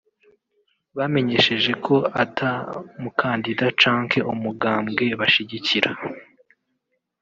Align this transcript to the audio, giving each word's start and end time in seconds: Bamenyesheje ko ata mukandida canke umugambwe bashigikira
Bamenyesheje 0.97 1.71
ko 1.85 1.95
ata 2.23 2.51
mukandida 3.01 3.65
canke 3.79 4.19
umugambwe 4.33 5.05
bashigikira 5.19 5.91